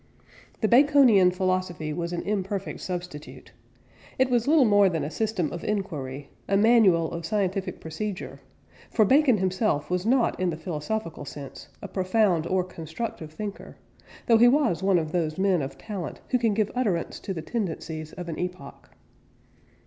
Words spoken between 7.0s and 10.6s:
of scientific procedure, for Bacon himself was not in the